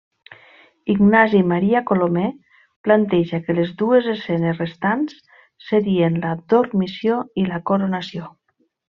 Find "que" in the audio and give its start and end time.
3.49-3.55